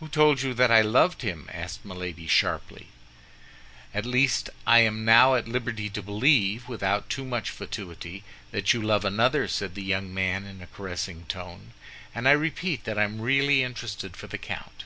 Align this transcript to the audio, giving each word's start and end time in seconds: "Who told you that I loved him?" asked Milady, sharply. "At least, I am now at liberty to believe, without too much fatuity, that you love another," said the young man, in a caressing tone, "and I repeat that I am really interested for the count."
"Who 0.00 0.08
told 0.08 0.40
you 0.40 0.54
that 0.54 0.70
I 0.70 0.80
loved 0.80 1.20
him?" 1.20 1.46
asked 1.52 1.84
Milady, 1.84 2.26
sharply. 2.26 2.86
"At 3.92 4.06
least, 4.06 4.48
I 4.66 4.78
am 4.78 5.04
now 5.04 5.34
at 5.34 5.46
liberty 5.46 5.90
to 5.90 6.00
believe, 6.02 6.68
without 6.70 7.10
too 7.10 7.26
much 7.26 7.50
fatuity, 7.50 8.24
that 8.50 8.72
you 8.72 8.80
love 8.80 9.04
another," 9.04 9.46
said 9.48 9.74
the 9.74 9.84
young 9.84 10.14
man, 10.14 10.46
in 10.46 10.62
a 10.62 10.66
caressing 10.68 11.26
tone, 11.26 11.74
"and 12.14 12.26
I 12.26 12.32
repeat 12.32 12.84
that 12.84 12.98
I 12.98 13.04
am 13.04 13.20
really 13.20 13.62
interested 13.62 14.16
for 14.16 14.26
the 14.26 14.38
count." 14.38 14.84